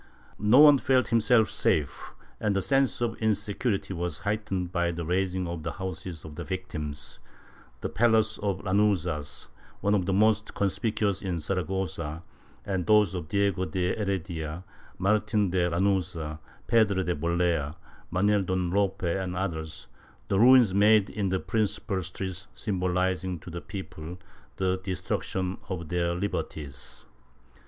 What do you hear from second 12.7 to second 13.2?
those